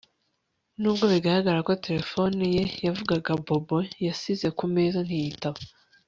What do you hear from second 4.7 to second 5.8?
meza ntiyitaba